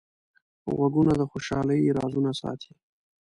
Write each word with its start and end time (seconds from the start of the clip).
غوږونه 0.75 1.13
د 1.17 1.21
خوشحالۍ 1.31 1.79
رازونه 1.97 2.31
ساتي 2.41 2.71